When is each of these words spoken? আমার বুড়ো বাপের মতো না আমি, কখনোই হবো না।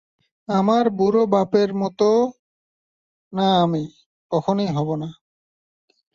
আমার 0.49 0.85
বুড়ো 0.89 1.23
বাপের 1.27 1.69
মতো 1.73 2.09
না 3.33 3.47
আমি, 3.63 3.83
কখনোই 4.31 4.69
হবো 4.77 4.93
না। 4.95 5.09